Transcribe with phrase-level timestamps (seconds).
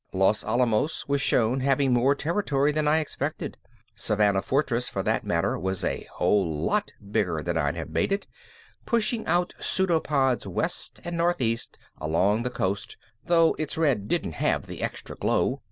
[0.13, 3.55] Los Alamos was shown having more territory than I expected.
[3.93, 8.25] Savannah Fortress for that matter was a whole lot bigger than I'd have made it,
[8.87, 14.81] pushing out pseudopods west and northeast along the coast, though its red didn't have the
[14.81, 15.59] extra glow.